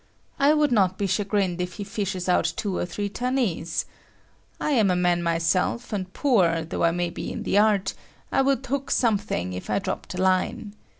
I 0.39 0.55
would 0.55 0.71
not 0.71 0.97
be 0.97 1.05
chagrined 1.05 1.61
if 1.61 1.73
he 1.73 1.83
fishes 1.83 2.27
out 2.27 2.51
two 2.57 2.75
or 2.75 2.87
three 2.87 3.07
tunnies. 3.07 3.85
I 4.59 4.71
am 4.71 4.89
a 4.89 4.95
man 4.95 5.21
myself 5.21 5.93
and 5.93 6.11
poor 6.11 6.63
though 6.63 6.83
I 6.83 6.89
may 6.89 7.11
be 7.11 7.31
in 7.31 7.43
the 7.43 7.59
art, 7.59 7.93
I 8.31 8.41
would 8.41 8.65
hook 8.65 8.89
something 8.89 9.53
if 9.53 9.69
I 9.69 9.77
dropped 9.77 10.15
a 10.15 10.17
line. 10.19 10.73